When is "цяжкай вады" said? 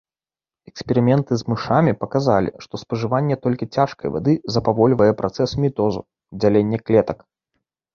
3.79-4.33